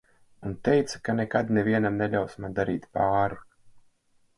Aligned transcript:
Un 0.51 0.55
teica, 0.67 1.01
ka 1.09 1.15
nekad 1.19 1.53
nevienam 1.59 2.03
neļaus 2.03 2.41
man 2.43 2.59
darīt 2.61 2.93
pāri. 3.01 3.43